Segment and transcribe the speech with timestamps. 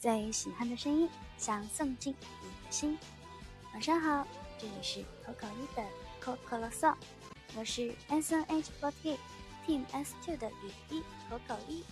[0.00, 1.06] 最喜欢的声音，
[1.36, 2.96] 想送进你的心。
[3.74, 4.26] 晚上好，
[4.56, 5.82] 这里是口口一的
[6.18, 6.94] 口口啰嗦，
[7.54, 9.18] 我是 S N H forty
[9.66, 11.84] Team S two 的雨一口口一。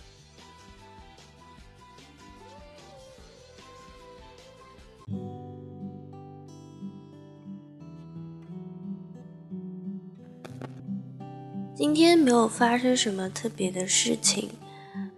[11.75, 14.49] 今天没有发生什么特别的事情，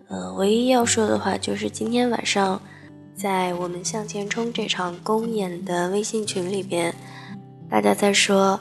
[0.09, 2.61] 呃，唯一要说的话就是今天晚上。
[3.21, 6.91] 在我们向前冲这场公演的微信群里边，
[7.69, 8.59] 大家在说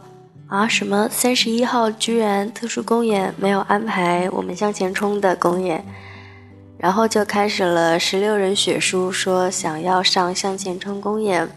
[0.49, 5.83] 啊什么三十一号居然特殊公演没有安排我们向前冲的公演，
[6.77, 11.49] 然后就开始了十六人血书，说想要上向前冲公演，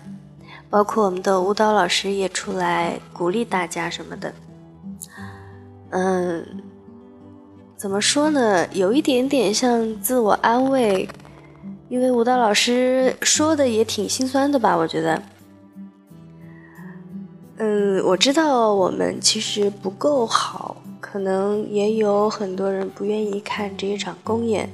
[0.70, 4.33] 包括我们的舞蹈老师也出来鼓励大家什么的。
[5.89, 6.45] 嗯，
[7.75, 8.66] 怎么说呢？
[8.72, 11.09] 有一点点像自我安慰。
[11.94, 15.22] 因为舞蹈老师说的也挺心酸的吧，我觉得。
[17.58, 24.67] 嗯，我知道我们其实不够好，可能也有很多人不愿意看这一场公演。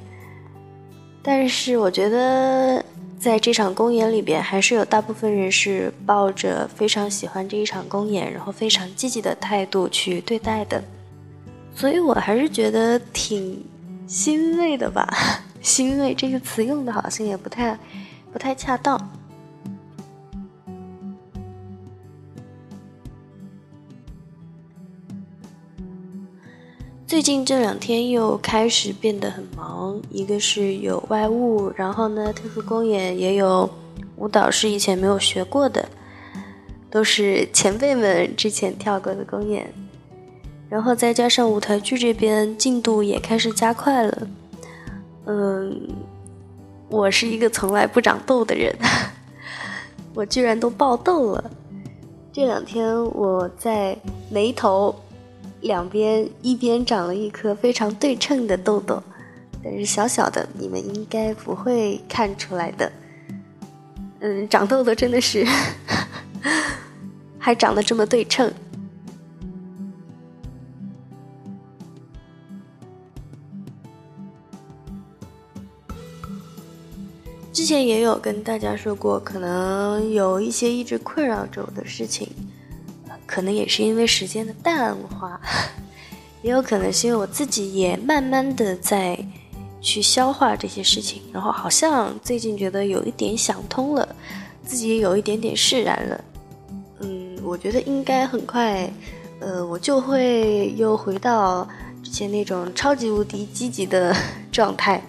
[1.22, 2.82] 但是我觉得
[3.18, 10.82] 在这场公演里边，还是有大部分人是抱着非常喜欢这一场公演，然后非常积极的态度去对待的。
[11.74, 13.62] 所以我还是觉得挺
[14.06, 15.06] 欣慰的吧。
[15.60, 17.78] 欣慰这个词用的好像也不太
[18.32, 18.98] 不太恰当。
[27.06, 33.68] 最近这两天又开始变得很忙，一个是有外务，然后呢，特殊公演也有
[34.16, 35.88] 舞蹈是以前没有学过的，
[36.88, 39.72] 都是前辈们之前跳过的公演，
[40.68, 44.28] 然后再加上舞台剧这边进度也开始加快了。
[45.30, 45.88] 嗯，
[46.88, 48.74] 我是一个从来不长痘的人，
[50.12, 51.50] 我居然都爆痘了。
[52.32, 53.96] 这两天我在
[54.28, 54.92] 眉头
[55.60, 59.00] 两边一边长了一颗非常对称的痘痘，
[59.62, 62.90] 但是小小的，你们应该不会看出来的。
[64.18, 65.46] 嗯，长痘痘真的是，
[67.38, 68.52] 还长得这么对称。
[77.70, 82.28] 前也有跟大家说过，可能有一些一直困扰着我的事情，
[83.26, 85.40] 可能也是因为时间的淡化，
[86.42, 89.16] 也有可能是因为我自己也慢慢的在
[89.80, 94.16] 去消化这些事情，然后好像最近觉得有一点想通了，
[94.64, 96.24] 自己也有一点点释然了。
[96.98, 98.92] 嗯，我觉得应该很快，
[99.38, 101.68] 呃，我就会又回到
[102.02, 104.12] 之前那种超级无敌积极的
[104.50, 105.00] 状态。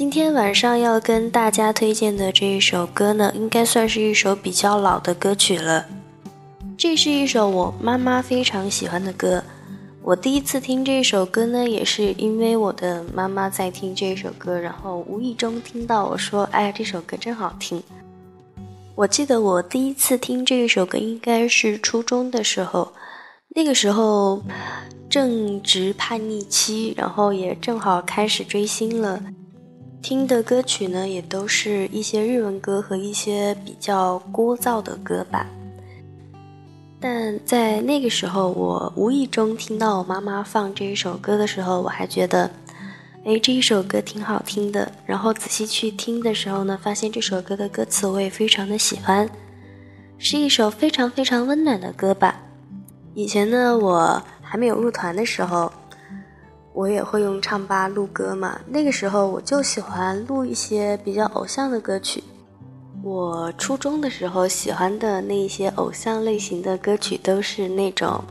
[0.00, 5.84] 今天晚上要跟大家推荐的这一首歌呢，应该算是一首比较老的歌曲了。
[6.74, 9.44] 这是一首我妈妈非常喜欢的歌。
[10.00, 17.82] 我第一次听这首歌呢，也是因为我的妈妈在听这首歌，然后无意中听到我说：“哎呀，这首歌真好听。”
[18.96, 22.90] 我记得我第一次听这一首歌应该是初中的时候，
[23.54, 24.42] 那个时候
[25.10, 29.22] 正值叛逆期，然后也正好开始追星了。
[30.02, 35.46] 听的歌曲呢，也都是一些日文歌和一些比较聒噪的歌吧。
[36.98, 42.50] 但在那个时候，我无意中听到我妈妈放这一首歌的时候，我还觉得，
[43.24, 44.90] 哎，这一首歌挺好听的。
[45.04, 49.28] 然后仔细去听的时候呢，发现这首歌的歌词我也非常的喜欢，
[50.18, 52.40] 是一首非常非常温暖的歌吧。
[53.14, 55.70] 以前呢，我还没有入团的时候。
[56.80, 62.24] 我也会用唱吧录歌嘛，那个时候我就喜欢录一些比较偶像的歌曲。
[63.02, 68.24] 我初中的时候喜欢的那些偶像类型的歌曲都是那种，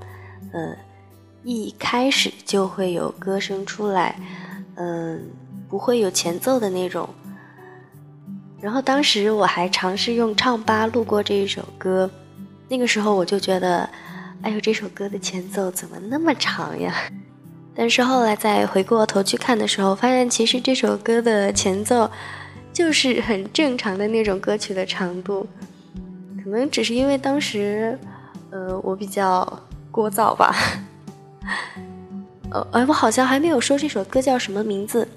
[0.51, 0.75] 呃，
[1.43, 4.19] 一开始就会有歌声出来，
[4.77, 5.29] 嗯，
[5.69, 7.07] 不会有前奏的那种。
[8.59, 12.09] 然后当时我还尝试用唱吧录过这一首歌，
[12.67, 13.87] 那个时候我就觉得，
[14.41, 16.95] 哎呦，这首歌的前奏怎么那么长呀？
[17.81, 22.11] 但是后来再回过头去看的时候，发现其实这首歌的前奏
[22.73, 25.47] 就是很正常的那种歌曲的长度，
[26.43, 27.97] 可能只是因为当时，
[28.51, 29.47] 呃，我比较
[29.93, 30.53] 聒噪吧。
[32.51, 35.07] 呃，哎，我好像还没有说这首歌叫什么名字。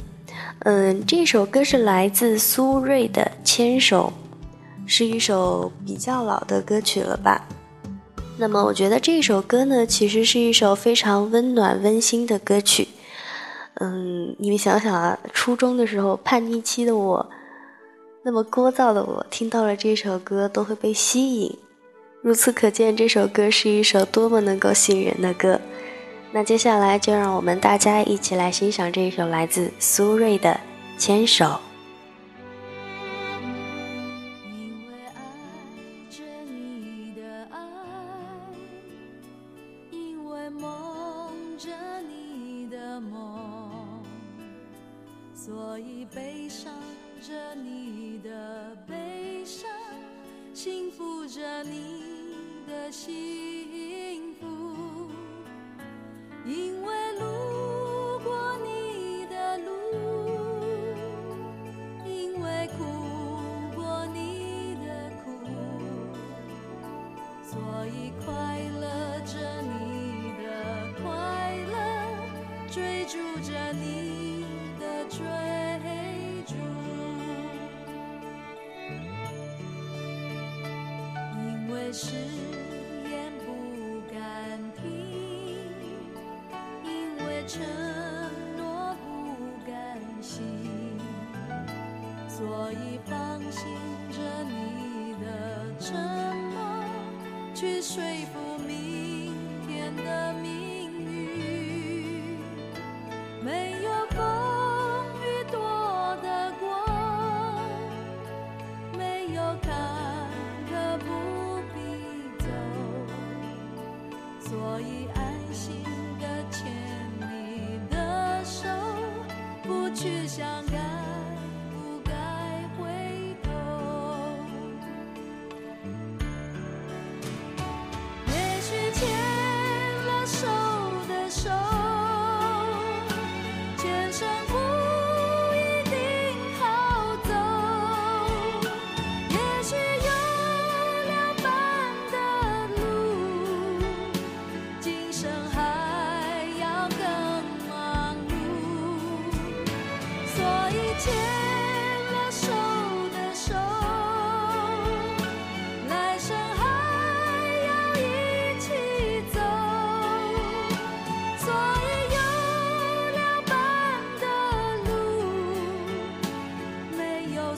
[0.61, 4.13] 嗯，这首歌是来自苏芮的《牵手》，
[4.89, 7.45] 是一首比较老的歌曲了吧？
[8.43, 12.89] 那么我觉得这首歌呢，其实是一首非常温暖温馨的歌曲。
[13.75, 17.31] 嗯，你们想想啊，初中的时候叛逆期的我，
[18.25, 21.57] 那么聒噪的我，听到了这首歌都会被吸引。
[22.21, 25.61] 如此可见，这首歌是一首多么能够吸引人的歌。
[26.33, 30.51] 那接下来就让我们大家一起来欣赏这一首来自苏芮的
[31.01, 31.45] 《牵手》。
[45.45, 46.73] 所以悲伤
[47.21, 49.69] 着你的悲伤，
[50.55, 52.05] 幸福着你
[52.69, 53.52] 的心。
[81.95, 82.17] 誓
[83.05, 84.83] 言不敢听，
[86.83, 86.91] 因
[87.27, 87.63] 为承
[88.57, 90.99] 诺不甘心，
[92.27, 93.63] 所以放心
[94.11, 95.27] 着你的
[95.79, 95.95] 沉
[96.55, 96.83] 默，
[97.55, 99.02] 去睡不明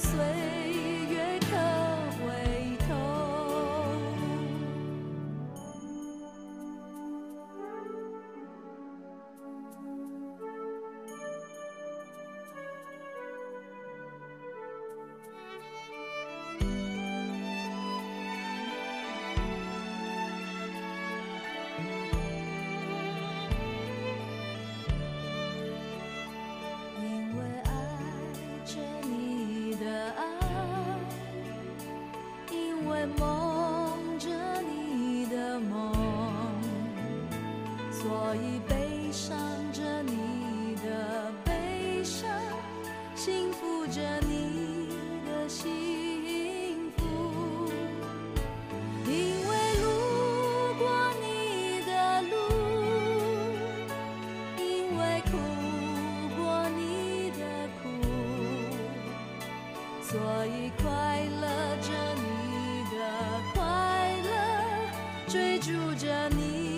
[0.04, 0.53] 随
[60.44, 61.48] 可以快乐
[61.80, 63.00] 着你的
[63.54, 66.73] 快乐追逐着你。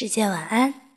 [0.00, 0.89] 世界晚安。